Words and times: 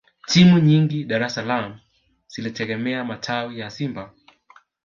Timu 0.29 0.55
nyingi 0.67 1.01
Dar 1.09 1.21
es 1.25 1.35
salaam 1.35 1.71
zilitegemea 2.33 3.03
matawi 3.05 3.59
ya 3.59 3.69
Simba 3.75 4.13